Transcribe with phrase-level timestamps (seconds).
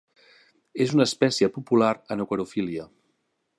[0.85, 2.89] És una espècie popular en aquariofília.